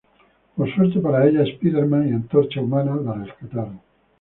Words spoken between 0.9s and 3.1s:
para ella, Spider-Man y Antorcha Humana